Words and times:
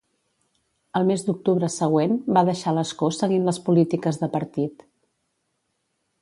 El 0.99 1.03
mes 1.09 1.25
d'octubre 1.27 1.69
següent 1.73 2.15
va 2.37 2.43
deixar 2.47 2.73
l'escó 2.77 3.11
seguint 3.19 3.45
les 3.51 3.61
polítiques 3.69 4.19
de 4.23 4.31
partit. 4.39 4.83